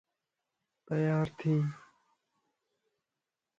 تيار 0.87 1.27
ٿي 1.37 1.53